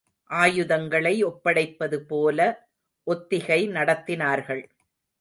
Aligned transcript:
ஆயுதங்களை 0.29 1.25
ஒப்படைப்பதுபோல 1.25 2.57
ஒத்திகை 3.03 3.69
நடத்தினார்கள். 3.69 4.63